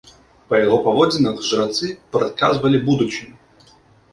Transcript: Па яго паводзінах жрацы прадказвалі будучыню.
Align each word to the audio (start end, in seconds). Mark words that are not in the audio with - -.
Па 0.51 0.55
яго 0.65 0.77
паводзінах 0.87 1.43
жрацы 1.49 1.91
прадказвалі 2.17 2.77
будучыню. 2.89 3.35